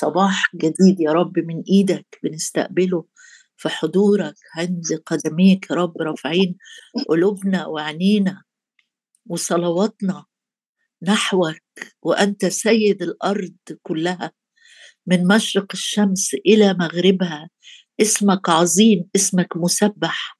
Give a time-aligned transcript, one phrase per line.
[0.00, 3.04] صباح جديد يا رب من إيدك بنستقبله
[3.56, 6.56] في حضورك عند قدميك يا رب رافعين
[7.08, 8.42] قلوبنا وعنينا
[9.26, 10.24] وصلواتنا
[11.02, 11.56] نحوك
[12.02, 14.32] وأنت سيد الأرض كلها.
[15.06, 17.50] من مشرق الشمس إلى مغربها
[18.00, 20.38] اسمك عظيم اسمك مسبح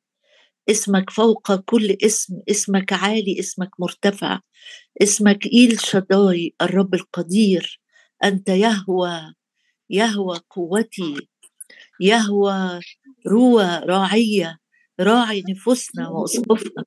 [0.70, 4.40] اسمك فوق كل اسم اسمك عالي اسمك مرتفع
[5.02, 7.80] اسمك إيل شداي الرب القدير
[8.25, 9.38] أنت يهوى
[9.91, 11.14] يهوى قوتي
[12.00, 12.81] يهوى
[13.29, 14.58] روى راعية
[15.00, 16.85] راعي نفوسنا وأسقفنا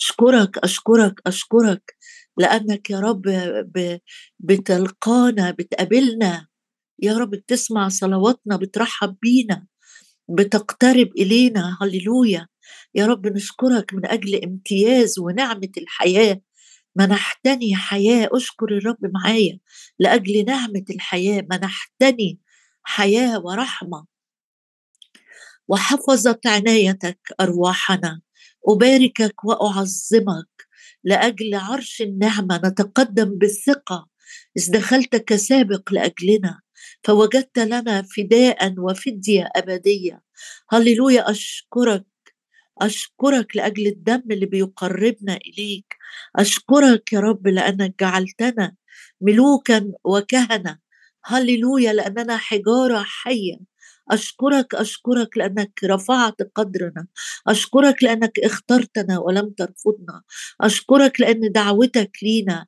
[0.00, 1.96] أشكرك أشكرك أشكرك
[2.38, 3.22] لأنك يا رب
[4.38, 6.46] بتلقانا بتقابلنا.
[7.02, 9.66] يا رب بتسمع صلواتنا بترحب بينا
[10.28, 11.78] بتقترب إلينا.
[11.82, 12.48] هللويا.
[12.94, 16.40] يا رب نشكرك من أجل امتياز ونعمة الحياة.
[16.96, 18.28] منحتني حياة.
[18.32, 19.58] أشكر الرب معايا
[19.98, 21.46] لأجل نعمة الحياة.
[21.50, 22.38] منحتني
[22.88, 24.04] حياة ورحمة.
[25.68, 28.20] وحفظت عنايتك أرواحنا.
[28.68, 30.48] أباركك وأعظمك.
[31.04, 34.08] لأجل عرش النعمة نتقدم بالثقة.
[34.56, 36.60] إذ دخلت كسابق لأجلنا
[37.04, 40.22] فوجدت لنا فداء وفدية أبدية.
[40.70, 42.04] هللويا أشكرك.
[42.80, 45.96] أشكرك لأجل الدم اللي بيقربنا إليك.
[46.36, 48.76] أشكرك يا رب لأنك جعلتنا
[49.20, 50.87] ملوكا وكهنة.
[51.28, 53.56] هللويا لأننا حجارة حية.
[54.10, 57.06] أشكرك أشكرك لأنك رفعت قدرنا.
[57.48, 60.22] أشكرك لأنك اخترتنا ولم ترفضنا.
[60.60, 62.66] أشكرك لأن دعوتك لينا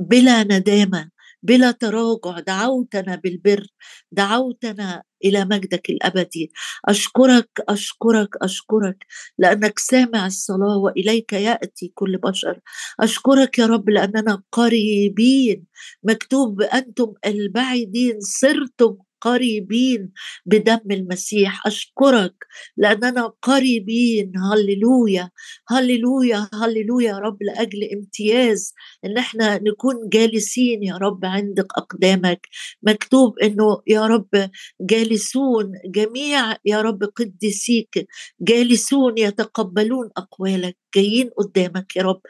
[0.00, 1.10] بلا ندامة.
[1.48, 3.66] بلا تراجع دعوتنا بالبر
[4.12, 6.52] دعوتنا إلى مجدك الأبدي.
[6.88, 9.06] أشكرك أشكرك أشكرك
[9.38, 12.60] لأنك سامع الصلاة وإليك يأتي كل بشر.
[13.00, 15.64] أشكرك يا رب لأننا قريبين
[16.02, 20.12] مكتوب أنتم البعيدين صرتم قريبين
[20.46, 21.66] بدم المسيح.
[21.66, 22.34] أشكرك
[22.76, 24.32] لأننا قريبين.
[24.52, 25.30] هللويا.
[25.68, 26.48] هللويا.
[26.62, 28.74] هللويا يا رب لأجل امتياز
[29.04, 32.46] إن إحنا نكون جالسين يا رب عند أقدامك.
[32.82, 34.28] مكتوب إنه يا رب
[34.80, 35.72] جالسون.
[35.86, 38.06] جميع يا رب قدسيك
[38.40, 40.76] جالسون يتقبلون أقوالك.
[40.96, 42.20] جايين قدامك يا رب.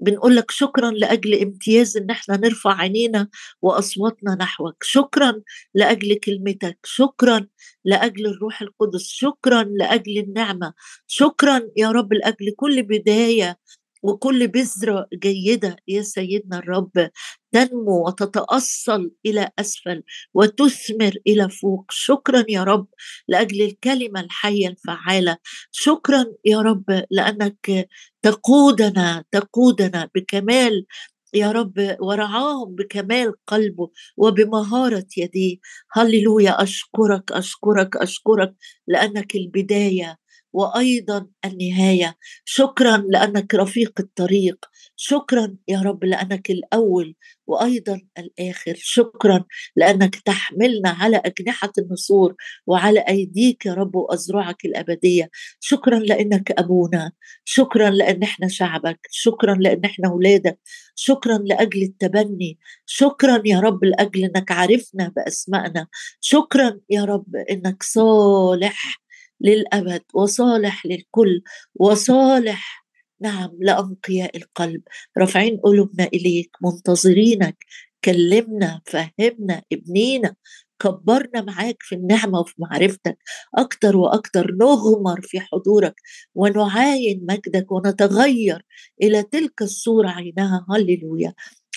[0.00, 3.28] بنقول لك شكرا لأجل امتياز إن إحنا نرفع عينينا
[3.62, 4.84] وأصواتنا نحوك.
[4.84, 5.42] شكرا
[5.74, 6.78] لأجل كلمتك.
[6.84, 7.46] شكرا
[7.84, 9.06] لأجل الروح القدس.
[9.08, 10.72] شكرا لأجل النعمة.
[11.06, 13.58] شكرا يا رب لأجل كل بداية
[14.06, 17.10] وكل بذرة جيدة يا سيدنا الرب
[17.52, 20.02] تنمو وتتأصل إلى أسفل
[20.34, 21.84] وتثمر إلى فوق.
[21.90, 22.86] شكرا يا رب
[23.28, 25.36] لأجل الكلمة الحية الفعالة.
[25.70, 27.88] شكرا يا رب لأنك
[28.22, 30.86] تقودنا تقودنا بكمال
[31.34, 35.56] يا رب ورعاهم بكمال قلبه وبمهارة يديه.
[35.92, 38.54] هللويا أشكرك أشكرك أشكرك
[38.88, 40.18] لأنك البداية
[40.56, 42.16] وأيضا النهاية.
[42.44, 44.64] شكرا لأنك رفيق الطريق.
[44.96, 47.14] شكرا يا رب لأنك الأول
[47.46, 48.74] وأيضا الآخر.
[48.76, 49.44] شكرا
[49.76, 52.34] لأنك تحملنا على أجنحة النسور
[52.66, 55.30] وعلى أيديك يا رب واذرعك الأبدية.
[55.60, 57.12] شكرا لأنك أبونا.
[57.44, 59.00] شكرا لأن إحنا شعبك.
[59.10, 60.58] شكرا لأن إحنا اولادك
[60.94, 62.58] شكرا لأجل التبني.
[62.86, 65.86] شكرا يا رب لأجل إنك عرفنا بأسمائنا.
[66.20, 69.05] شكرا يا رب إنك صالح
[69.40, 71.42] للأبد وصالح للكل
[71.74, 72.86] وصالح.
[73.20, 74.82] نعم لانقياء القلب.
[75.18, 77.56] رافعين قلوبنا إليك منتظرينك.
[78.04, 80.34] كلمنا فهمنا ابنينا.
[80.80, 83.18] كبرنا معاك في النعمة وفي معرفتك.
[83.58, 85.94] أكتر وأكتر نغمر في حضورك.
[86.34, 88.62] ونعاين مجدك ونتغير
[89.02, 90.66] إلى تلك الصورة عينها.
[90.70, 91.34] هللويا.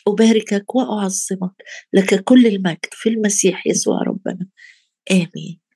[0.07, 1.51] أباركك وأعظمك.
[1.93, 4.47] لك كل المجد في المسيح يسوع ربنا.
[5.11, 5.68] آمين.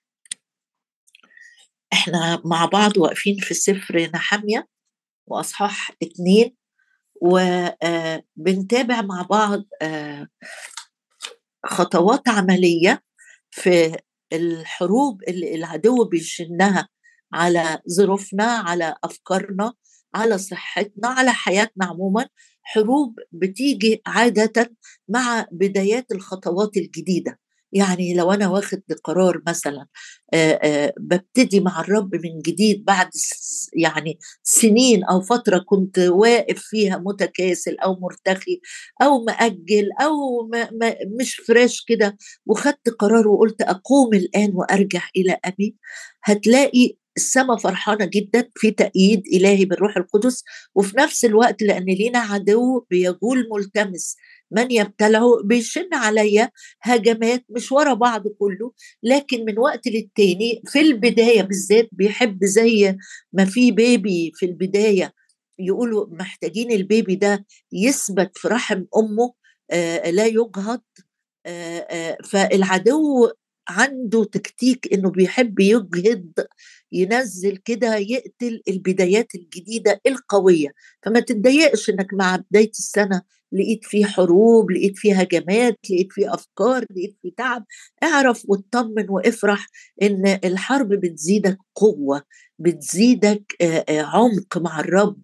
[1.93, 4.67] إحنا مع بعض واقفين في سفر نحمية
[5.27, 6.55] وأصحاح اتنين
[7.21, 9.63] وبنتابع مع بعض
[11.65, 13.03] خطوات عملية
[13.51, 13.97] في
[14.33, 16.89] الحروب اللي العدو بيشنها
[17.33, 19.73] على ظروفنا على أفكارنا
[20.15, 22.27] على صحتنا على حياتنا عموما.
[22.63, 24.75] حروب بتيجي عادة
[25.09, 27.39] مع بدايات الخطوات الجديدة.
[27.73, 29.87] يعني لو أنا واخد قرار مثلا
[30.99, 33.09] ببتدي مع الرب من جديد بعد
[33.73, 38.61] يعني سنين أو فترة كنت واقف فيها متكاسل أو مرتخي
[39.01, 40.49] أو مأجل أو
[41.19, 45.75] مش فريش كده وخدت قرار وقلت أقوم الآن وأرجع إلى أبي
[46.23, 50.43] هتلاقي السماء فرحانة جدا في تأييد إلهي بالروح القدس
[50.75, 54.15] وفي نفس الوقت لأن لينا عدو بيجول ملتمس.
[54.55, 56.49] من يبتلعه بيشن عليا
[56.81, 58.71] هجمات مش ورا بعض كله
[59.03, 62.97] لكن من وقت للتاني في البداية بالذات بيحب زي
[63.33, 65.13] ما في بيبي في البداية
[65.59, 69.33] يقولوا محتاجين البيبي ده يثبت في رحم أمه
[69.71, 70.81] آه لا يجهض
[71.45, 73.29] آه آه فالعدو
[73.69, 76.31] عنده تكتيك إنه بيحب يجهض
[76.91, 80.67] ينزل كده يقتل البدايات الجديدة القوية.
[81.05, 83.21] فما تتضايقش إنك مع بداية السنة
[83.53, 87.65] لقيت فيه حروب لقيت فيه هجمات لقيت فيه أفكار لقيت فيه تعب
[88.03, 89.67] اعرف واطمن وافرح
[90.01, 92.23] إن الحرب بتزيدك قوة
[92.59, 93.55] بتزيدك
[93.89, 95.17] عمق مع الرب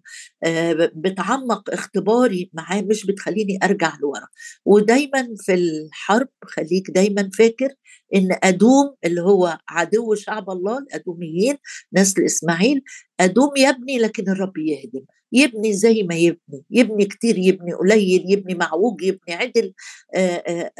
[0.94, 4.26] بتعمق اختباري معاه مش بتخليني أرجع لورا.
[4.64, 7.68] ودايما في الحرب خليك دايما فاكر
[8.14, 11.56] إن أدوم اللي هو عدو شعب الله الأدوميين
[11.92, 12.82] نسل إسماعيل
[13.20, 15.04] أدوم يبني لكن الرب يهدم.
[15.32, 19.74] يبني زي ما يبني يبني كتير يبني قليل يبني معوج يبني عدل.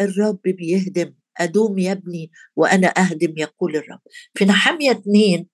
[0.00, 1.14] الرب بيهدم.
[1.38, 4.00] أدوم يبني وأنا أهدم يقول الرب.
[4.34, 5.46] في نحمية اتنين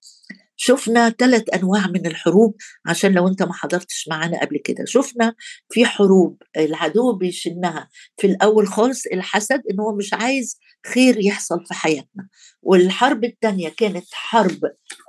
[0.59, 2.57] شفنا ثلاث أنواع من الحروب
[2.87, 4.85] عشان لو أنت ما حضرتش معانا قبل كده.
[4.85, 5.35] شفنا
[5.71, 7.89] في حروب العدو بيشنها.
[8.17, 12.29] في الأول خالص الحسد إن هو مش عايز خير يحصل في حياتنا.
[12.63, 14.61] والحرب الثانية كانت حرب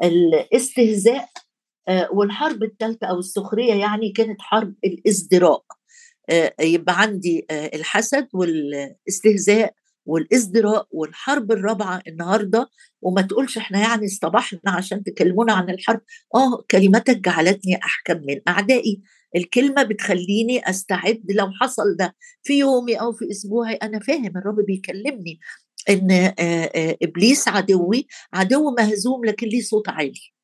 [0.03, 1.29] الاستهزاء
[2.11, 5.63] والحرب الثالثه أو السخرية يعني كانت حرب الازدراء.
[6.29, 9.73] آه، يبقى عندي آه، الحسد والاستهزاء
[10.05, 12.69] والازدراء والحرب الرابعة النهارده.
[13.01, 16.01] وما تقولش إحنا يعني اصطبحنا عشان تكلمونا عن الحرب.
[16.35, 19.01] آه كلمتك جعلتني أحكم من أعدائي.
[19.35, 23.75] الكلمة بتخليني أستعد لو حصل ده في يومي أو في أسبوعي.
[23.75, 25.39] أنا فاهم الرب بيكلمني
[25.89, 26.33] إن
[27.03, 30.36] إبليس عدوي عدو مهزوم لكن ليه صوت عالي.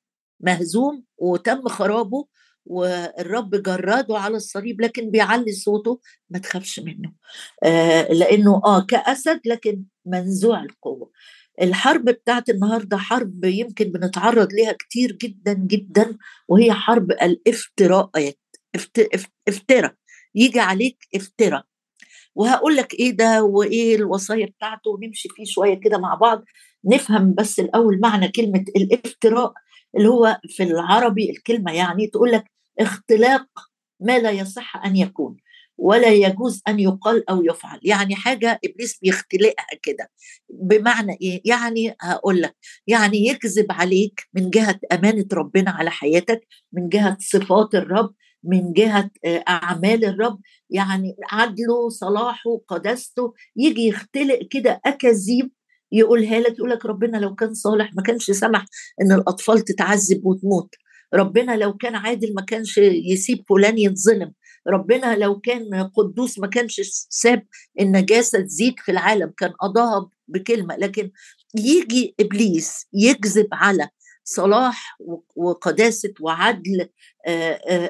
[0.44, 2.26] مهزوم وتم خرابه
[2.66, 6.00] والرب جراده على الصليب لكن بيعلي صوته
[6.30, 7.14] ما تخافش منه.
[7.64, 11.12] آه لأنه آه كأسد لكن منزوع القوة.
[11.62, 16.18] الحرب بتاعت النهارده حرب يمكن بنتعرض ليها كتير جدا جدا
[16.48, 18.40] وهي حرب الافتراءات.
[19.48, 19.94] افتراء
[20.36, 21.64] يجي عليك افتراء
[22.36, 26.44] وهقول لك إيه ده وإيه الوصايا بتاعته ونمشي فيه شوية كده مع بعض.
[26.86, 29.54] نفهم بس الأول معنى كلمة الافتراء.
[29.98, 32.46] اللي هو في العربي الكلمة يعني تقول لك
[32.80, 33.48] اختلاق
[34.00, 35.38] ما لا يصح أن يكون
[35.78, 37.80] ولا يجوز أن يقال أو يفعل.
[37.84, 40.12] يعني حاجة إبليس بيختلقها كده.
[40.50, 42.56] بمعنى إيه؟ يعني هقول لك
[42.88, 48.14] يعني يكذب عليك من جهة أمانة ربنا على حياتك من جهة صفات الرب
[48.44, 55.52] من جهة آه، أعمال الرب يعني عدله صلاحه قداسته يجي يختلق كده أكاذيب
[55.94, 58.66] يقولها لك يقول لك ربنا لو كان صالح ما كانش سمح
[59.02, 60.76] إن الأطفال تتعذب وتموت.
[61.14, 62.78] ربنا لو كان عادل ما كانش
[63.12, 64.34] يسيب فلان يتظلم
[64.68, 67.46] ربنا لو كان قدوس ما كانش ساب
[67.80, 69.34] النجاسة تزيد في العالم.
[69.38, 70.76] كان قضاها بكلمة.
[70.76, 71.12] لكن
[71.56, 73.90] يجي إبليس يكذب على
[74.24, 74.98] صلاح
[75.36, 76.90] وقداسة وعدل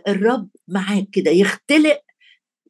[0.07, 1.31] الرب معاك كده.
[1.31, 1.99] يختلق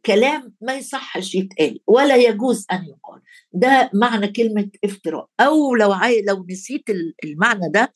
[0.06, 3.22] كلام ما يصحش يتقال ولا يجوز أن يقال.
[3.54, 5.28] ده معنى كلمة افتراء.
[5.40, 6.22] أو لو عاي...
[6.22, 6.84] لو نسيت
[7.24, 7.94] المعنى ده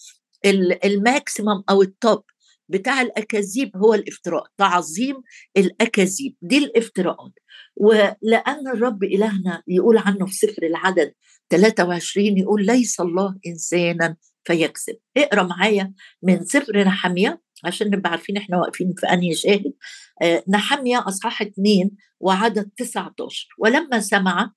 [0.85, 2.23] ال maximum أو ال top
[2.69, 4.43] بتاع الأكاذيب هو الافتراء.
[4.57, 5.15] تعظيم
[5.57, 6.35] الأكاذيب.
[6.41, 7.31] دي الافتراءات.
[7.75, 11.13] ولأن الرب إلهنا يقول عنه في سفر العدد
[11.49, 18.57] 23 يقول ليس الله إنسانا فيكذب اقرأ معايا من سفر نحمية عشان نبقى عارفين إحنا
[18.57, 19.73] واقفين في أنهي شاهد.
[20.21, 24.51] آه نحمية أصحاح 2 وعدد 19 ولما سمع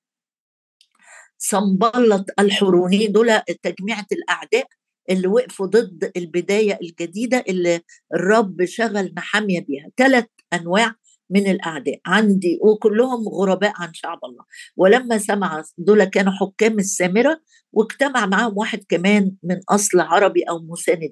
[1.38, 4.66] صنبلط الحروني دول تجميعة الأعداء
[5.11, 7.80] اللي وقفوا ضد البداية الجديدة اللي
[8.14, 9.90] الرب شغل نحامية بيها.
[9.97, 10.95] ثلاث أنواع
[11.30, 12.00] من الأعداء.
[12.07, 14.45] عندي وكلهم غرباء عن شعب الله.
[14.76, 17.40] ولما سمع دول كانوا حكام السامرة
[17.73, 21.11] واجتمع معاهم واحد كمان من أصل عربي أو مساند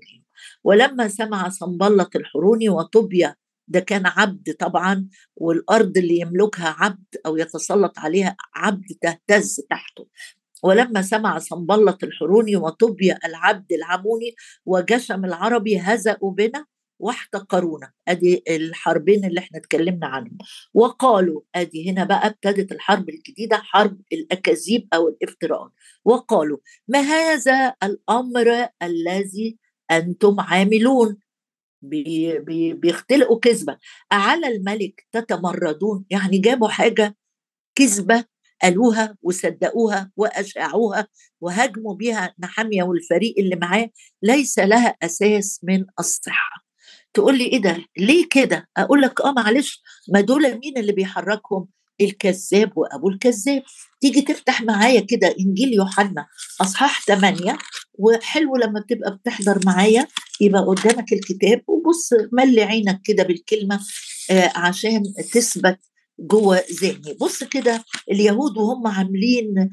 [0.64, 3.34] ولما سمع صنبلط الحروني وطوبيا
[3.68, 10.06] ده كان عبد طبعا والأرض اللي يملكها عبد أو يتسلط عليها عبد تهتز تحته.
[10.62, 14.34] ولما سمع صنبلط الحروني وطوبيا العبد العموني
[14.66, 16.66] وجشم العربي هزأوا بنا
[16.98, 17.92] واحتقرونا.
[18.08, 20.38] أدي الحربين اللي إحنا اتكلمنا عنهم.
[20.74, 25.70] وقالوا أدي هنا بقى ابتدت الحرب الجديدة حرب الأكاذيب أو الافتراءات.
[26.04, 29.58] وقالوا ما هذا الأمر الذي
[29.90, 31.16] أنتم عاملون.
[31.82, 33.78] بي بي بيختلقوا كذبة.
[34.12, 36.04] على الملك تتمردون.
[36.10, 37.16] يعني جابوا حاجة
[37.74, 38.24] كذبة
[38.62, 41.08] قالوها وصدقوها وأشاعوها
[41.40, 43.90] وهاجموا بيها نحامية والفريق اللي معاه.
[44.22, 46.64] ليس لها أساس من الصحة.
[47.14, 51.68] تقول لي إيه ده؟ ليه كده؟ أقول لك آه معلش ما دول مين اللي بيحركهم؟
[52.00, 53.62] الكذاب وأبو الكذاب.
[54.00, 56.26] تيجي تفتح معايا كده إنجيل يوحنا
[56.60, 57.58] أصحاح 8
[57.98, 60.06] وحلو لما بتبقى بتحضر معايا
[60.40, 63.80] يبقى قدامك الكتاب وبص ملي عينك كده بالكلمة
[64.30, 65.02] آه عشان
[65.32, 65.78] تثبت
[66.20, 67.16] جوه ذهني.
[67.20, 69.70] بص كده اليهود وهم عاملين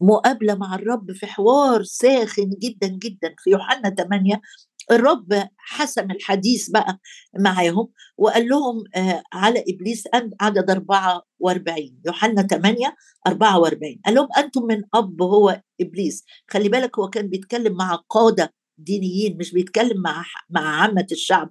[0.00, 4.40] مقابلة مع الرب في حوار ساخن جدا جدا في يوحنا 8
[4.90, 6.98] الرب حسم الحديث بقى
[7.38, 7.88] معاهم
[8.18, 10.04] وقال لهم آه، على إبليس
[10.40, 12.94] عدد 44 يوحنا 8
[13.26, 16.24] 44 قال لهم أنتم من أب هو إبليس.
[16.50, 21.48] خلي بالك هو كان بيتكلم مع قادة دينيين مش بيتكلم مع مع عامة الشعب.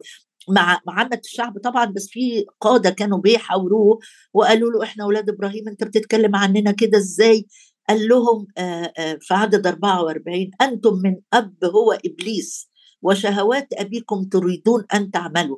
[0.49, 3.99] مع عامة الشعب طبعا بس في قادة كانوا بيحاوروه
[4.33, 7.45] وقالوا له إحنا أولاد إبراهيم أنت بتتكلم عننا كده إزاي؟
[7.89, 12.69] قال لهم آه، آه، في عدد 44 أنتم من أب هو إبليس.
[13.01, 15.57] وشهوات أبيكم تريدون أن تعملوا.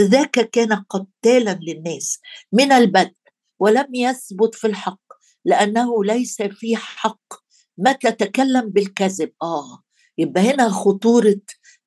[0.00, 2.20] ذاك كان قتالا للناس
[2.52, 3.14] من البدء
[3.58, 5.02] ولم يثبت في الحق
[5.44, 7.34] لأنه ليس في حق.
[7.78, 9.82] متى تكلم بالكذب؟ آه
[10.18, 11.40] يبقى هنا خطورة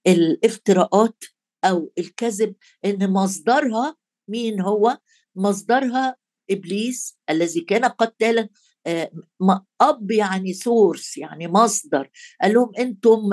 [0.08, 1.24] الافتراءات
[1.64, 3.96] أو الكذب إن مصدرها
[4.28, 4.98] مين هو؟
[5.36, 6.16] مصدرها
[6.52, 8.42] إبليس الذي كان قتالا.
[8.42, 8.50] آه،
[9.82, 12.10] أب يعني سورس يعني مصدر.
[12.42, 13.30] قال لهم أنتم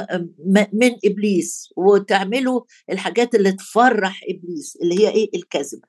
[0.73, 5.80] من إبليس وتعملوا الحاجات اللي تفرح إبليس اللي هي إيه؟ الكذب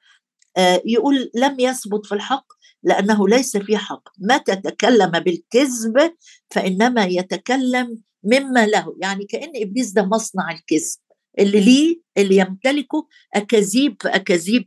[0.58, 2.46] آه، يقول لم يثبت في الحق
[2.84, 4.03] لأنه ليس في حق.
[4.20, 6.13] متى تكلم بالكذب
[6.51, 8.96] فإنما يتكلم مما له.
[9.01, 11.03] يعني كأن إبليس ده مصنع الكذب.
[11.39, 13.96] اللي ليه؟ اللي يمتلكه أكاذيب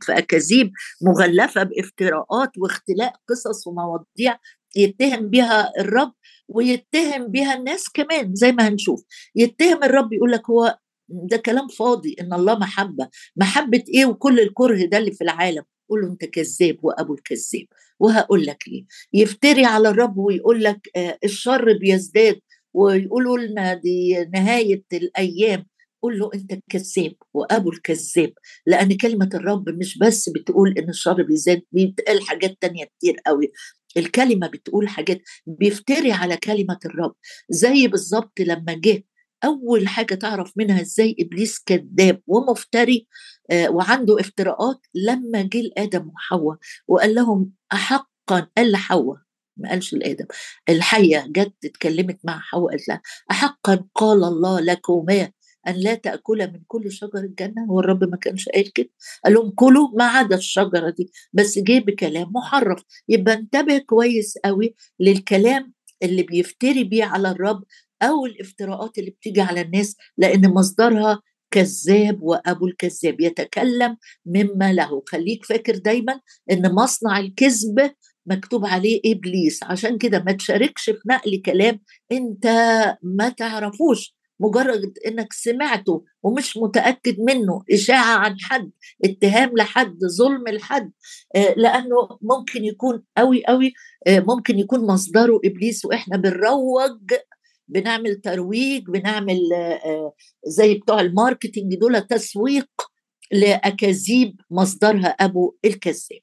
[0.03, 4.39] في اكاذيب مغلفة بافتراءات واختلاء قصص ومواضيع
[4.75, 6.13] يتهم بها الرب
[6.47, 9.03] ويتهم بها الناس كمان زي ما هنشوف.
[9.35, 10.77] يتهم الرب يقول لك هو
[11.09, 13.09] ده كلام فاضي إن الله محبة.
[13.37, 17.65] محبة إيه وكل الكره ده اللي في العالم؟ قول له أنت كذاب وأبو الكذاب.
[17.99, 18.85] وهقول لك ليه.
[19.13, 22.39] يفتري على الرب ويقول لك آه الشر بيزداد
[22.73, 25.65] ويقولوا لنا دي نهاية الأيام.
[26.01, 28.33] قول له أنت كذاب وأبو الكذاب.
[28.65, 33.51] لأن كلمة الرب مش بس بتقول إن الشر بيزداد بيتقال حاجات تانية كتير قوي.
[33.97, 37.15] الكلمة بتقول حاجات بيفتري على كلمة الرب.
[37.49, 39.03] زي بالظبط لما جه
[39.45, 43.07] أول حاجة تعرف منها إزاي إبليس كذاب ومفتري
[43.51, 44.79] آه وعنده افتراءات.
[44.95, 49.17] لما جه لآدم وحواء وقال لهم أحقا قال لحواء
[49.57, 50.25] ما قالش لآدم
[50.69, 53.01] الحية جت اتكلمت مع حواء قالت لها
[53.31, 55.31] أحقا قال الله لكما.
[55.67, 58.89] أن لا تأكل من كل شجر الجنة هو الرب ما كانش قايل كده.
[59.25, 61.11] قال لهم كلوا ما عدا الشجرة دي.
[61.33, 62.83] بس جه بكلام محرف.
[63.09, 67.63] يبقى انتبه كويس قوي للكلام اللي بيفتري بيه على الرب
[68.01, 71.21] أو الافتراءات اللي بتيجي على الناس لأن مصدرها
[71.51, 73.21] كذاب وأبو الكذاب.
[73.21, 75.03] يتكلم مما له.
[75.07, 76.19] خليك فاكر دايما
[76.51, 77.91] إن مصنع الكذب
[78.25, 79.63] مكتوب عليه إبليس.
[79.63, 81.79] عشان كده ما تشاركش في نقل كلام
[82.11, 82.47] أنت
[83.03, 84.16] ما تعرفوش.
[84.39, 88.71] مجرد إنك سمعته ومش متأكد منه إشاعة عن حد
[89.05, 90.91] اتهام لحد ظلم لحد
[91.35, 93.73] آه، لأنه ممكن يكون قوي قوي
[94.07, 97.13] آه، ممكن يكون مصدره إبليس وإحنا بنروج
[97.67, 100.13] بنعمل ترويج بنعمل آه،
[100.45, 102.69] زي بتوع ال marketing دول تسويق
[103.31, 106.19] لأكاذيب مصدرها أبو الكذاب.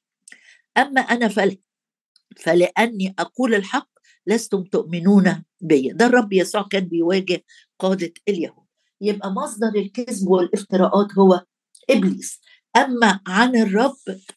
[0.77, 1.57] أما أنا فل
[2.37, 3.94] فلأني أقول الحق
[4.27, 5.91] لستم تؤمنون بي.
[5.93, 7.43] ده الرب يسوع كان بيواجه
[7.79, 8.65] قادة اليهود.
[9.01, 11.43] يبقى مصدر الكذب والافتراءات هو
[11.89, 12.39] إبليس.
[12.77, 13.95] أما عن الرب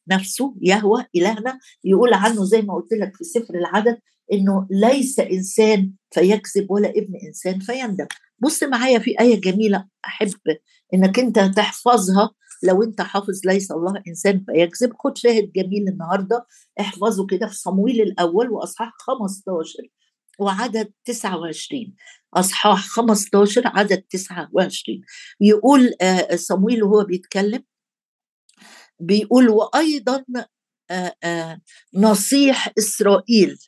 [0.09, 3.99] نفسه يهوى إلهنا يقول عنه زي ما قلت لك في سفر العدد
[4.33, 8.07] إنه ليس إنسان فيكذب ولا ابن إنسان فيندم.
[8.38, 10.35] بص معايا في آية جميلة أحب
[10.95, 12.30] إنك أنت تحفظها.
[12.62, 14.93] لو أنت حافظ ليس الله إنسان فيكذب.
[14.99, 16.47] خد شاهد جميل النهارده
[16.81, 19.73] احفظه كده في صمويل الأول وأصحاح 15
[20.38, 21.95] وعدد 29
[22.35, 25.00] أصحاح 15 عدد 29
[25.41, 27.65] يقول آه، صمويل وهو بيتكلم
[29.00, 30.25] بيقول وأيضا
[30.91, 31.61] آه، آه،
[31.95, 33.59] نصيح إسرائيل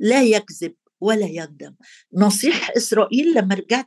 [0.00, 1.74] لا يكذب ولا يندم.
[2.14, 3.86] نصيح إسرائيل لما رجعت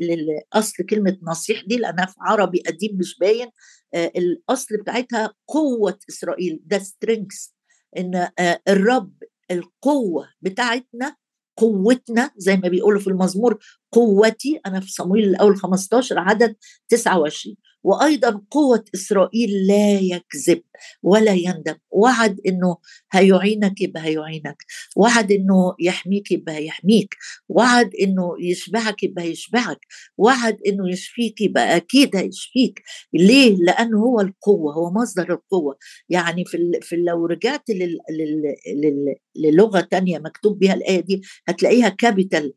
[0.00, 3.48] للاصل كلمة نصيح دي لأنها في عربي قديم مش باين
[3.94, 7.54] الأصل بتاعتها قوة إسرائيل ده سترينكس
[7.98, 8.28] إن
[8.68, 9.12] الرب
[9.50, 11.16] القوة بتاعتنا
[11.56, 13.58] قوتنا زي ما بيقولوا في المزمور
[13.92, 16.56] قوتي أنا في صمويل الأول 15 عدد
[16.88, 17.56] 29
[17.86, 20.62] وأيضا قوة إسرائيل لا يكذب
[21.02, 21.74] ولا يندم.
[21.90, 22.76] وعد إنه
[23.12, 24.56] هيعينك يبقى هيعينك
[24.96, 27.14] وعد إنه يحميك يبقى هيحميك
[27.48, 29.78] وعد إنه يشبعك يبقى هيشبعك
[30.18, 32.82] وعد إنه يشفيك يبقى أكيد هيشفيك.
[33.12, 35.76] ليه؟ لأنه هو القوة هو مصدر القوة.
[36.08, 38.42] يعني في, في لو رجعت لل لل
[38.82, 42.54] لل للغة تانية مكتوب بها الآية دي هتلاقيها capital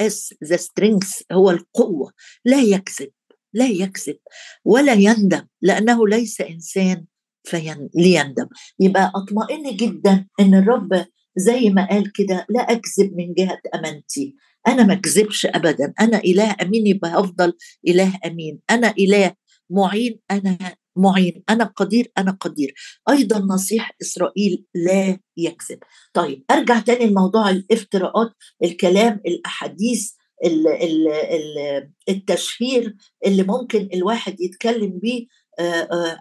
[0.00, 2.12] S the Strength هو القوة.
[2.44, 3.10] لا يكذب.
[3.54, 4.16] لا يكذب
[4.64, 7.04] ولا يندم لأنه ليس إنسان
[7.44, 8.46] فين ليندم.
[8.80, 14.36] يبقى أطمئن جدا إن الرب زي ما قال كده لا أكذب من جهة أمانتي.
[14.68, 15.92] أنا ما أكذبش ابدا.
[16.00, 17.52] أنا إله أمين يبقى أفضل
[17.88, 18.60] إله أمين.
[18.70, 19.32] أنا إله
[19.70, 20.58] معين أنا
[20.96, 21.42] معين.
[21.48, 22.74] أنا قدير أنا قدير.
[23.10, 25.78] أيضا نصيح إسرائيل لا يكذب.
[26.14, 28.32] طيب أرجع تاني لموضوع الافتراءات
[28.64, 30.12] الكلام الأحاديث
[32.08, 32.94] التشهير
[33.26, 35.26] اللي ممكن الواحد يتكلم بيه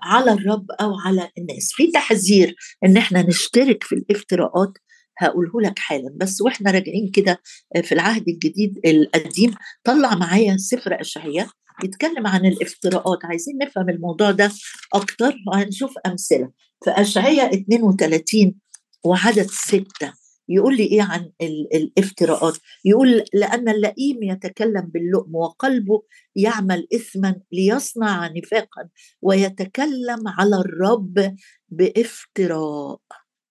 [0.03, 1.71] على الرب أو على الناس.
[1.73, 4.73] في تحذير إن إحنا نشترك في الافتراءات
[5.17, 6.13] هقوله لك حالا.
[6.17, 7.41] بس وإحنا راجعين كده
[7.83, 11.47] في العهد الجديد القديم طلع معايا سفر أشعياء
[11.83, 13.19] يتكلم عن الافتراءات.
[13.25, 14.51] عايزين نفهم الموضوع ده
[14.93, 16.51] أكتر وهنشوف أمثلة.
[16.83, 18.55] في أشعياء 32
[19.03, 20.13] وعدد ستة
[20.49, 21.31] يقول لي إيه عن
[21.73, 26.03] الافتراءات؟ يقول لأن اللئيم يتكلم باللؤم وقلبه
[26.35, 28.89] يعمل اثما ليصنع نفاقا
[29.21, 31.35] ويتكلم على الرب
[31.69, 32.99] بافتراء.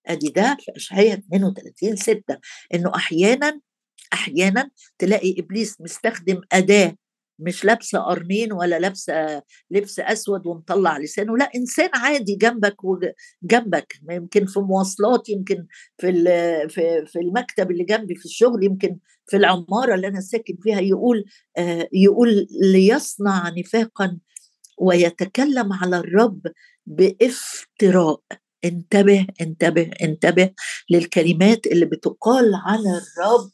[0.06, 2.22] أدي ده في إشعياء 32 6
[2.74, 3.60] إنه أحيانا
[4.12, 6.96] أحيانا تلاقي إبليس مستخدم أداة
[7.38, 14.46] مش لابسة قرنين ولا لابسة لبس أسود ومطلع لسانه لا إنسان عادي جنبك وجنبك يمكن
[14.46, 15.66] في مواصلات يمكن
[15.98, 16.12] في
[16.68, 21.24] في في المكتب اللي جنبي في الشغل يمكن في العمارة اللي أنا ساكن فيها يقول
[21.56, 24.18] آه يقول ليصنع نفاقا
[24.78, 26.40] ويتكلم على الرب
[26.86, 28.20] بافتراء.
[28.64, 30.50] انتبه انتبه انتبه
[30.90, 33.50] للكلمات اللي بتقال عن الرب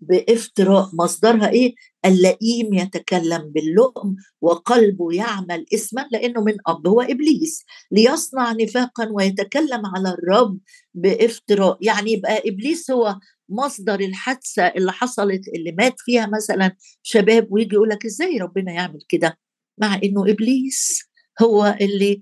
[0.00, 1.74] بافتراء مصدرها إيه؟
[2.04, 10.08] اللئيم يتكلم باللؤم وقلبه يعمل اسما لأنه من أب هو إبليس ليصنع نفاقا ويتكلم على
[10.08, 10.58] الرب
[10.94, 11.78] بافتراء.
[11.80, 17.88] يعني يبقى إبليس هو مصدر الحادثة اللي حصلت اللي مات فيها مثلا شباب ويجي يقول
[17.88, 19.38] لك إزاي ربنا يعمل كده؟
[19.78, 21.02] مع إنه إبليس.
[21.42, 22.20] هو اللي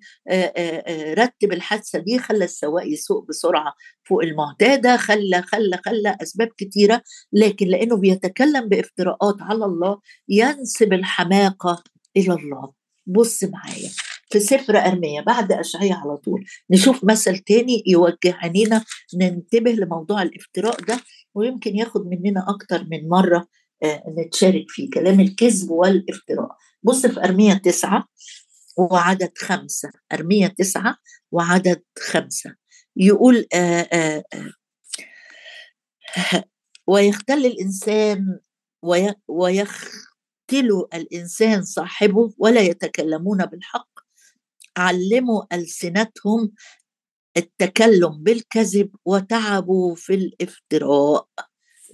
[1.15, 3.75] رتب الحادثة دي خلى السواق يسوق بسرعة
[4.09, 11.83] فوق المعتاده خلى خلى خلى أسباب كتيرة لكن لأنه بيتكلم بافتراءات على الله ينسب الحماقة
[12.17, 12.73] إلى الله.
[13.07, 13.91] بص معايا
[14.31, 20.81] في سفر أرمية بعد أشعية على طول نشوف مثل تاني يوجه عينينا ننتبه لموضوع الافتراء
[20.81, 21.01] ده
[21.35, 23.47] ويمكن ياخد مننا أكتر من مرة
[24.19, 26.49] نتشارك فيه كلام الكذب والإفتراء.
[26.83, 28.05] بص في أرمية تسعة
[28.77, 30.97] وعدد خمسة أرمية تسعة
[31.33, 32.55] وعدد خمسة.
[32.97, 34.25] يقول آآ آآ
[36.87, 38.39] ويختل الإنسان
[39.29, 43.91] ويختل الإنسان صاحبه ولا يتكلمون بالحق.
[44.77, 46.53] علموا ألسنتهم
[47.37, 51.29] التكلم بالكذب وتعبوا في الافتراء.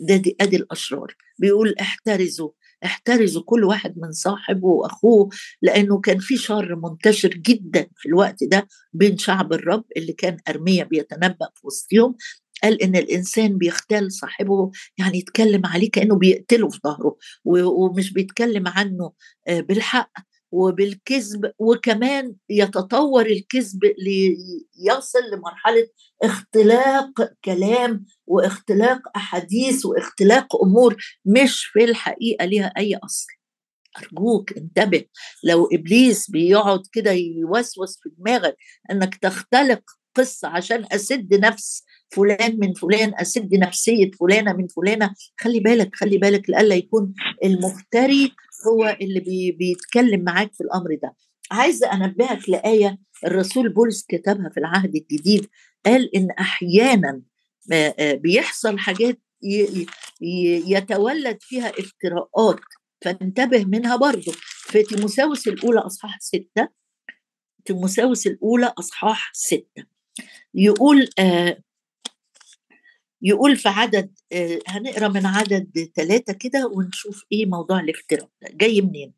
[0.00, 1.16] ده دي أدي الأشرار.
[1.38, 2.50] بيقول احترزوا.
[2.84, 5.28] احترزوا كل واحد من صاحبه وأخوه
[5.62, 10.84] لأنه كان في شر منتشر جدا في الوقت ده بين شعب الرب اللي كان أرميا
[10.84, 12.14] بيتنبأ في وسطهم
[12.62, 19.12] قال إن الإنسان بيختال صاحبه يعني يتكلم عليه كأنه بيقتله في ظهره ومش بيتكلم عنه
[19.48, 20.12] بالحق.
[20.52, 25.88] وبالكذب وكمان يتطور الكذب ليصل لمرحلة
[26.22, 27.10] اختلاق
[27.44, 33.26] كلام واختلاق أحاديث واختلاق أمور مش في الحقيقة ليها أي أصل.
[33.98, 35.04] أرجوك انتبه
[35.44, 38.56] لو إبليس بيقعد كده يوسوس في دماغك
[38.90, 39.82] إنك تختلق
[40.14, 46.18] قصة عشان أسد نفس فلان من فلان أسد نفسية فلانة من فلانة خلي بالك خلي
[46.18, 48.32] بالك لألا يكون المفتري
[48.66, 51.14] هو اللي بي بيتكلم معاك في الأمر ده.
[51.51, 55.49] عايزة أنبهك لآية الرسول بولس كتبها في العهد الجديد.
[55.87, 57.23] قال إن أحيانا
[58.01, 59.20] بيحصل حاجات
[60.66, 62.61] يتولد فيها افتراءات
[63.05, 64.33] فانتبه منها برضه.
[64.57, 66.68] في تيموساوس الأولى أصحاح ستة
[67.64, 69.85] تيموساوس الأولى أصحاح ستة.
[70.55, 71.59] يقول آه
[73.22, 74.12] يقول في عدد
[74.68, 79.12] هنقرا من عدد ثلاثة كده ونشوف إيه موضوع الافتراء جاي منين؟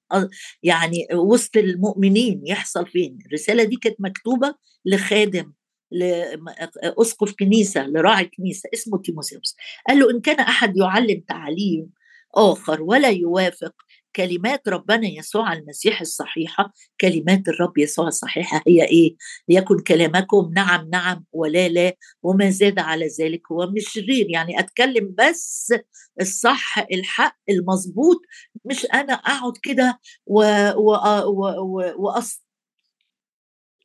[0.62, 5.52] يعني وسط المؤمنين يحصل فين؟ الرسالة دي كانت مكتوبة لخادم
[5.90, 9.56] لأسقف كنيسة لراعي كنيسة اسمه تيموساوس
[9.88, 11.90] قال له إن كان أحد يعلم تعليم
[12.34, 13.74] آخر ولا يوافق
[14.16, 19.16] كلمات ربنا يسوع المسيح الصحيحة كلمات الرب يسوع الصحيحة هي إيه؟
[19.48, 25.14] ليكن كلامكم نعم نعم ولا لا وما زاد على ذلك هو من الشرير يعني أتكلم
[25.18, 25.74] بس
[26.20, 28.20] الصح الحق المظبوط
[28.64, 30.42] مش أنا أقعد كده و...
[30.76, 30.92] و...
[31.26, 31.46] و...
[31.60, 31.94] و...
[31.96, 32.42] وأص...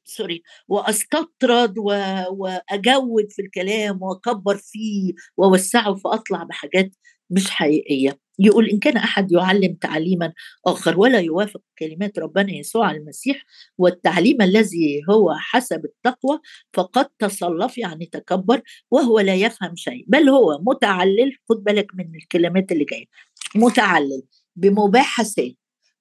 [0.08, 1.84] سوري وأستطرد و...
[2.30, 6.92] وأجود في الكلام وأكبر فيه وأوسعه فأطلع بحاجات
[7.30, 8.20] مش حقيقية.
[8.40, 10.34] يقول إن كان أحد يعلم تعليما
[10.66, 13.46] آخر ولا يوافق كلمات ربنا يسوع المسيح
[13.78, 16.40] والتعليم الذي هو حسب التقوى
[16.74, 18.62] فقد تصلف يعني تكبر
[18.92, 21.38] وهو لا يفهم شيء بل هو متعلل.
[21.50, 23.06] خد بالك من الكلمات اللي جاية.
[23.56, 24.24] متعلل
[24.56, 25.54] بمباحثات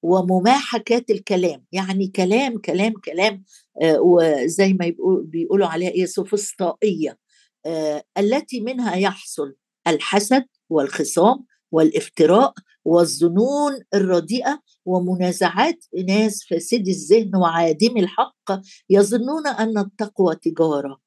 [0.02, 3.44] ومماحكات الكلام يعني كلام كلام كلام
[3.82, 4.92] آه وزي ما
[5.24, 7.18] بيقولوا عليها إيه؟ سوفسطائية
[7.66, 9.54] آه التي منها يحصل
[9.86, 21.06] الحسد والخصام والافتراء والظنون الرديئة ومنازعات ناس فاسدي الذهن وعادم الحق يظنون أن التقوى تجارة.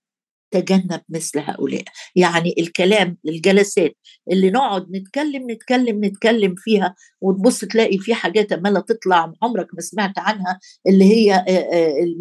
[0.52, 1.84] تجنب مثل هؤلاء.
[2.16, 3.96] يعني الكلام الجلسات
[4.32, 10.20] اللي نقعد نتكلم نتكلم نتكلم فيها وتبص تلاقي في حاجات عمالة تطلع عمرك ما سمعت
[10.20, 11.46] عنها اللي هي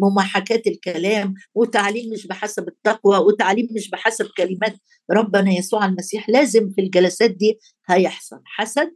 [0.01, 4.75] مماحكات الكلام وتعليم مش بحسب التقوى وتعليم مش بحسب كلمات
[5.11, 6.29] ربنا يسوع المسيح.
[6.29, 8.91] لازم في الجلسات دي هيحصل حسد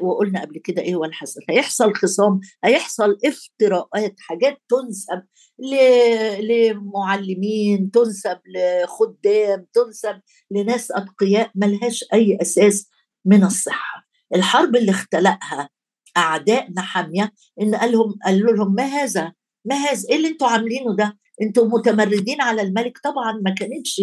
[0.00, 5.22] وقلنا قبل كده إيه هو الحسد هيحصل خصام هيحصل افتراءات حاجات تنسب
[6.40, 12.88] لمعلمين تنسب لخدام تنسب لناس أتقياء ملهاش أي أساس
[13.24, 14.04] من الصحة.
[14.34, 15.68] الحرب اللي اختلقها
[16.16, 19.32] أعداء نحاميه إن قال لهم قالوا لهم ما هذا؟
[19.64, 24.02] ما هذا؟ إيه اللي أنتوا عاملينه ده؟ أنتوا متمردين على الملك؟ طبعا ما كانتش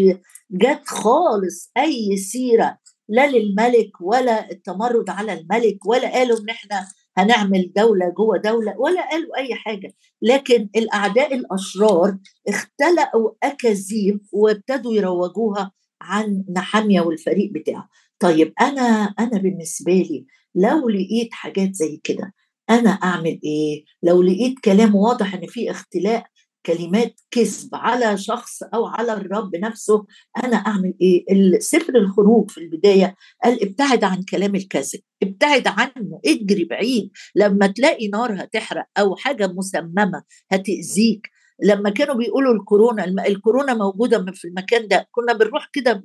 [0.51, 2.77] جت خالص أي سيرة
[3.11, 9.09] لا للملك ولا التمرد على الملك ولا قالوا إن إحنا هنعمل دولة جوه دولة ولا
[9.09, 15.71] قالوا أي حاجة لكن الأعداء الأشرار اختلقوا أكاذيب وابتدوا يروجوها
[16.01, 22.33] عن نحامية والفريق بتاعه طيب أنا أنا بالنسبة لي لو لقيت حاجات زي كده
[22.69, 26.23] أنا أعمل إيه؟ لو لقيت كلام واضح إن في اختلاق
[26.65, 30.05] كلمات كذب على شخص أو على الرب نفسه
[30.43, 31.25] أنا أعمل إيه؟
[31.59, 37.11] سفر الخروج في البداية قال ابتعد عن كلام الكذب ابتعد عنه اجري بعيد.
[37.35, 41.27] لما تلاقي نار هتحرق أو حاجة مسممة هتأذيك.
[41.63, 46.03] لما كانوا بيقولوا الكورونا الكورونا موجودة في المكان ده كنا بنروح كده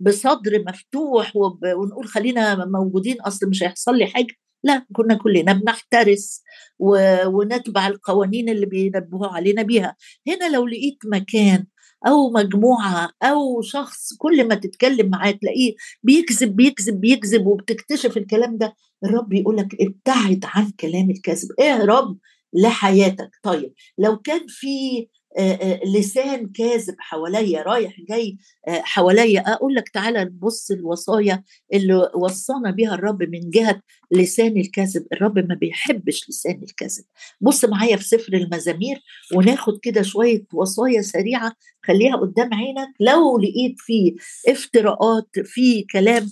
[0.00, 4.34] بصدر مفتوح ونقول خلينا موجودين أصل مش هيحصل لي حاجة.
[4.64, 6.42] لا كنا كلنا بنحترس.
[7.26, 9.96] ونتبع القوانين اللي بينبهوا علينا بيها.
[10.28, 11.66] هنا لو لقيت مكان
[12.06, 18.74] أو مجموعة أو شخص كل ما تتكلم معاه تلاقيه بيكذب بيكذب بيكذب وبتكتشف الكلام ده
[19.04, 22.18] الرب يقول لك ابتعد عن كلام الكذب اهرب
[22.52, 23.30] لحياتك.
[23.42, 24.68] طيب لو كان في
[25.86, 31.42] لسان كاذب حواليا رايح جاي حواليا أقول لك تعالى نبص الوصايا
[31.74, 33.80] اللي وصانا بها الرب من جهة
[34.12, 37.04] لسان الكذب الرب ما بيحبش لسان الكذب
[37.40, 39.02] بص معايا في سفر المزامير
[39.34, 41.52] وناخد كده شوية وصايا سريعة
[41.86, 42.88] خليها قدام عينك.
[43.00, 44.14] لو لقيت فيه
[44.48, 46.28] افتراءات في كلام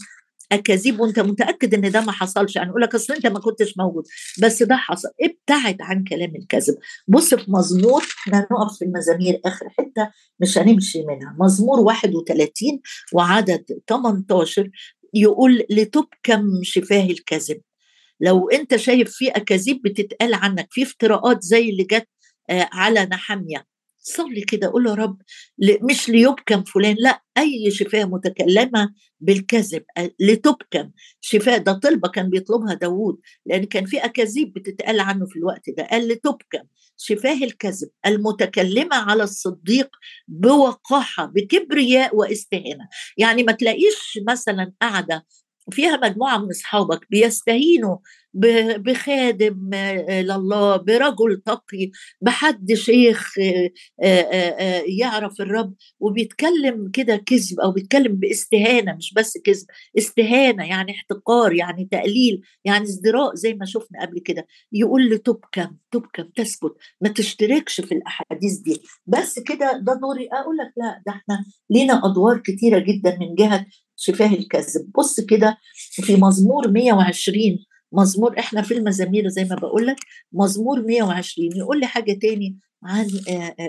[0.53, 2.57] أكاذيب وأنت متأكد إن ده ما حصلش.
[2.57, 4.05] يعني أقول لك أصل أنت ما كنتش موجود
[4.43, 5.09] بس ده حصل.
[5.23, 10.11] ابتعد عن كلام الكذب بص في مزمور إحنا هنقف في المزامير آخر حتة
[10.41, 11.37] مش هنمشي منها.
[11.41, 12.81] مزمور 31
[13.13, 14.71] وعدد 18
[15.15, 17.61] يقول لتبكم شفاه الكذب
[18.21, 22.09] لو أنت شايف في أكاذيب بتتقال عنك في افتراءات زي اللي جت
[22.51, 23.67] على نحميه
[24.03, 25.19] صلي كده قول يا رب
[25.91, 29.85] مش ليبكم فلان لا أي شفاء متكلمة بالكذب
[30.21, 35.71] لتبكم شفاء ده طلبة كان بيطلبها داوود لأن كان في أكاذيب بتتقال عنه في الوقت
[35.79, 36.63] ده قال لتبكم
[36.97, 39.89] شفاه الكذب المتكلمة على الصديق
[40.29, 42.89] بوقاحة بكبرياء واستهانة
[43.19, 45.27] يعني ما تلاقيش مثلا قاعدة
[45.71, 47.97] فيها مجموعة من أصحابك بيستهينوا
[48.77, 49.71] بخادم
[50.09, 53.33] لله برجل تقي بحد شيخ
[54.87, 59.67] يعرف الرب وبيتكلم كده كذب أو بيتكلم باستهانة مش بس كذب
[59.99, 64.47] استهانة يعني احتقار يعني تقليل يعني ازدراء زي ما شفنا قبل كده.
[64.73, 68.83] يقول لي تبكم تبكم تسكت ما تشتركش في الأحاديث دي.
[69.07, 70.29] بس كده ده دوري.
[70.33, 73.67] أقول لك لا ده إحنا لينا أدوار كتيرة جدا من جهة
[74.05, 75.59] شفاه الكذب بص كده
[75.91, 77.59] في مزمور 120
[77.93, 79.97] مزمور إحنا في المزامير زي ما بقول لك
[80.33, 83.07] مزمور 120 يقول لي حاجة تاني عن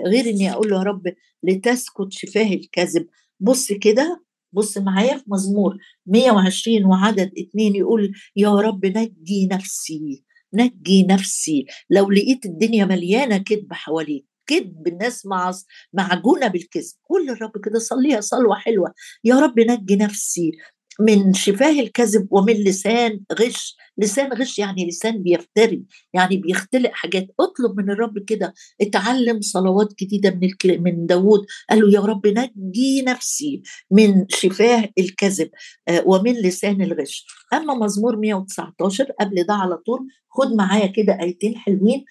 [0.06, 1.02] غير إني أقول له يا رب
[1.42, 3.06] لتسكت شفاه الكذب
[3.40, 11.02] بص كده بص معايا في مزمور 120 وعدد اتنين يقول يا رب نجي نفسي نجي
[11.02, 11.66] نفسي.
[11.90, 15.26] لو لقيت الدنيا مليانة كذب حواليك كذب الناس
[15.92, 16.92] معجونة بالكذب.
[17.08, 18.94] قول للرب كده صليها صلوة حلوة.
[19.24, 20.52] يا رب نجي نفسي
[21.00, 23.76] من شفاه الكذب ومن لسان غش.
[23.98, 25.82] لسان غش يعني لسان بيفتري
[26.14, 27.26] يعني بيختلق حاجات.
[27.40, 30.78] اطلب من الرب كده اتعلم صلوات جديدة من الكل...
[30.80, 31.46] من داوود.
[31.70, 35.50] قال له يا رب نجي نفسي من شفاه الكذب
[35.88, 37.26] آه ومن لسان الغش.
[37.52, 42.04] أما مزمور 119 قبل ده على طول خد معايا كده آيتين حلوين.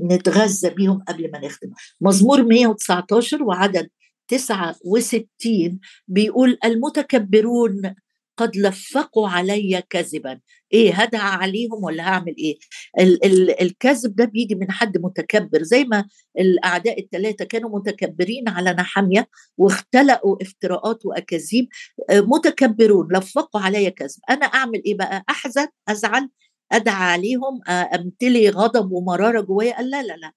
[0.00, 1.68] نتغذى بيهم قبل ما نختم
[2.00, 3.88] مزمور 119 وعدد
[4.28, 5.78] 69
[6.08, 7.94] بيقول المتكبرون
[8.38, 10.40] قد لفقوا علي كذبا.
[10.72, 12.58] إيه هدعى عليهم ولا هعمل إيه؟
[13.00, 15.62] ال- ال- الكذب ده بيجي من حد متكبر.
[15.62, 16.04] زي ما
[16.38, 19.28] الأعداء الثلاثه كانوا متكبرين على نحامية
[19.58, 21.68] واختلقوا افتراءات وأكاذيب
[22.10, 24.18] آه، متكبرون لفقوا علي كذب.
[24.30, 26.28] أنا أعمل إيه بقى؟ أحزن أزعل
[26.72, 29.76] أدعى عليهم آه، أمتلي غضب ومرارة جوايا.
[29.76, 30.32] قال لا لا لا.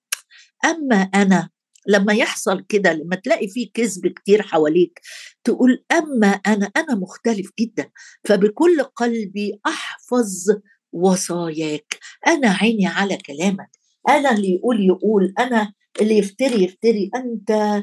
[0.65, 1.49] أما أنا
[1.87, 4.99] لما يحصل كده لما تلاقي فيه كذب كتير حواليك
[5.43, 7.89] تقول أما أنا أنا مختلف جدا.
[8.25, 10.45] فبكل قلبي أحفظ
[10.91, 11.97] وصاياك.
[12.27, 13.69] أنا عيني على كلامك.
[14.09, 15.33] أنا اللي يقول يقول.
[15.39, 17.09] أنا اللي يفتري يفتري.
[17.15, 17.81] أنت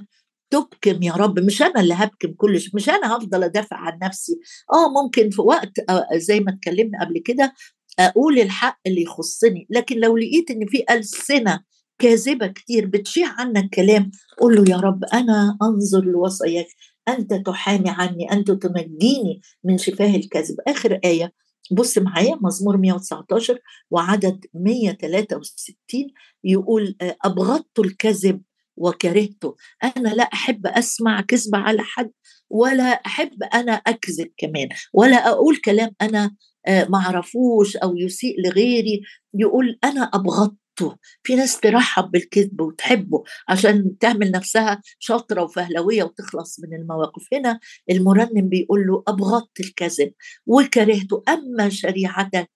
[0.51, 1.39] تبكم يا رب.
[1.41, 2.71] مش أنا اللي هبكم كل شيء.
[2.75, 4.41] مش أنا هفضل أدافع عن نفسي.
[4.73, 7.55] آه ممكن في وقت آه، زي ما اتكلمنا قبل كده
[7.99, 11.61] أقول الحق اللي يخصني لكن لو لقيت إن في ألسنة
[11.99, 16.67] كاذبة كتير بتشيع عنك كلام قول له يا رب أنا أنظر لوصاياك
[17.09, 21.33] أنت تحامي عني أنت تنجيني من شفاه الكذب آخر آية
[21.71, 23.59] بص معايا مزمور 119
[23.91, 26.07] وعدد 163
[26.45, 28.43] يقول أبغضت الكذب
[28.77, 29.57] وكرهته.
[29.85, 32.11] أنا لا أحب أسمع كذب على حد
[32.51, 36.37] ولا أحب أنا أكذب كمان ولا أقول كلام أنا
[36.67, 39.03] آه، معرفوش أو يسيء لغيري.
[39.35, 46.61] يقول أنا أبغضت حطه في ناس ترحب بالكذب وتحبه عشان تعمل نفسها شاطرة وفهلوية وتخلص
[46.61, 47.27] من المواقف.
[47.33, 47.61] هنا
[47.91, 50.13] المرنم بيقول له أبغضت الكذب
[50.47, 51.23] وكرهته.
[51.29, 52.51] أما شريعتك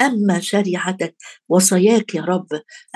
[0.00, 1.16] أما شريعتك
[1.48, 2.46] وصاياك يا رب.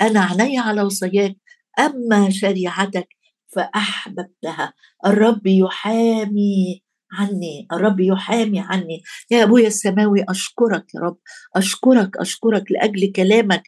[0.01, 1.35] أنا عيني على وصاياك.
[1.79, 3.07] أما شريعتك
[3.55, 4.73] فأحببتها.
[5.05, 6.81] الرب يحامي
[7.13, 9.03] عني الرب يحامي عني.
[9.31, 11.17] يا أبويا السماوي أشكرك يا رب.
[11.55, 13.63] أشكرك أشكرك لأجل كلامك.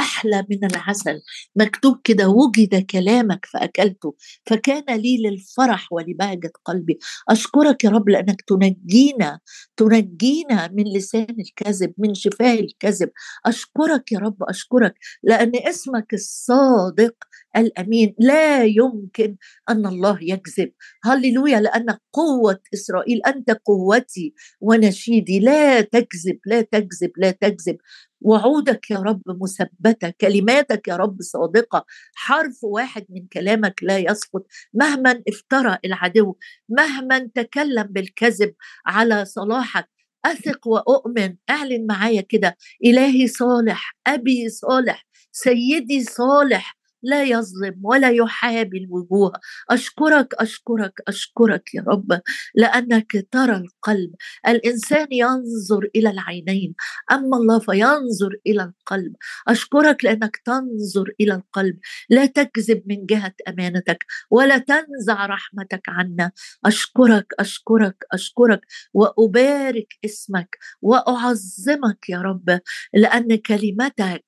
[0.00, 1.20] أحلى من العسل.
[1.56, 4.14] مكتوب كده وجد كلامك فأكلته
[4.46, 6.98] فكان لي للفرح ولبهجه قلبي.
[7.28, 9.40] أشكرك يا رب لأنك تنجينا
[9.76, 13.10] تنجينا من لسان الكذب من شفاه الكذب.
[13.46, 17.14] أشكرك يا رب أشكرك لأن اسمك الصادق
[17.56, 18.14] الأمين.
[18.18, 19.36] لا يمكن
[19.68, 20.72] أن الله يكذب.
[21.04, 25.40] هللويا لأن قوة إسرائيل أنت قوتي ونشيدي.
[25.40, 27.76] لا تكذب لا تكذب لا تكذب.
[28.20, 31.84] وعودك يا رب مثبته كلماتك يا رب صادقة.
[32.14, 34.46] حرف واحد من كلامك لا يسقط.
[34.74, 36.36] مهما افترى العدو
[36.68, 38.54] مهما تكلم بالكذب
[38.86, 39.88] على صلاحك.
[40.24, 41.36] أثق وأؤمن.
[41.50, 42.56] اعلن معايا كده.
[42.84, 46.79] إلهي صالح أبي صالح سيدي صالح.
[47.02, 49.32] لا يظلم ولا يحابي الوجوه
[49.70, 52.20] أشكرك أشكرك أشكرك يا رب
[52.54, 54.14] لأنك ترى القلب.
[54.48, 56.74] الإنسان ينظر إلى العينين
[57.12, 59.16] أما الله فينظر إلى القلب.
[59.48, 61.78] أشكرك لأنك تنظر إلى القلب.
[62.10, 66.32] لا تكذب من جهة أمانتك ولا تنزع رحمتك عنا.
[66.64, 68.60] أشكرك أشكرك أشكرك
[68.94, 72.60] وأبارك اسمك وأعظمك يا رب
[72.94, 74.24] لأن كلمتك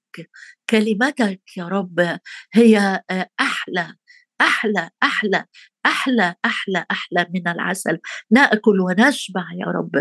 [0.72, 2.18] كلمتك يا رب
[2.52, 3.94] هي آه، أحلى
[4.40, 5.44] أحلى أحلى
[5.86, 7.98] أحلى أحلى أحلى من العسل.
[8.30, 9.96] نأكل ونشبع يا رب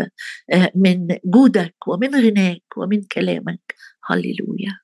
[0.52, 3.74] آه، من جودك ومن غناك ومن كلامك.
[4.04, 4.78] هللويا.